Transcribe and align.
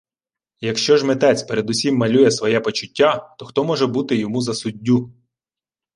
Якщо 0.61 0.97
ж 0.97 1.05
митець 1.05 1.43
передусім 1.43 1.95
малює 1.97 2.31
своє 2.31 2.59
почуття, 2.59 3.35
то 3.39 3.45
хто 3.45 3.63
може 3.63 3.87
бути 3.87 4.15
йому 4.15 4.41
за 4.41 4.53
суддю? 4.53 5.13